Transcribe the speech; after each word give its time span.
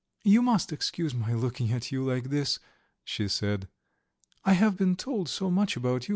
"You 0.23 0.41
must 0.41 0.73
excuse 0.73 1.13
my 1.13 1.35
looking 1.35 1.71
at 1.71 1.91
you 1.91 2.03
like 2.03 2.29
this," 2.31 2.57
she 3.03 3.27
said. 3.27 3.67
"I 4.43 4.53
have 4.53 4.75
been 4.75 4.95
told 4.95 5.29
so 5.29 5.51
much 5.51 5.75
about 5.77 6.07
you. 6.07 6.09